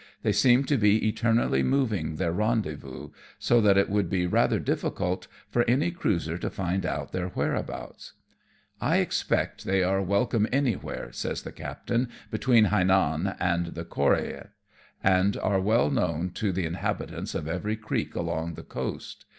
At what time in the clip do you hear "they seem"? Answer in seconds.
0.23-0.63